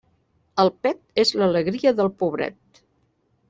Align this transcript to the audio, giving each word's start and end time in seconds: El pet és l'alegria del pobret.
El 0.63 0.71
pet 0.87 1.03
és 1.25 1.35
l'alegria 1.41 1.95
del 2.03 2.13
pobret. 2.25 2.85